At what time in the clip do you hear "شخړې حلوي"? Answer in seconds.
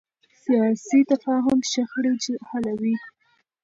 1.71-2.95